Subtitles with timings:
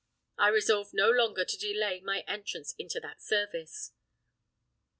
[0.39, 3.91] I resolved no longer to delay my entrance into that service.